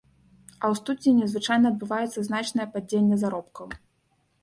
[0.61, 3.67] А ў студзені звычайна адбываецца значнае падзенне заробкаў.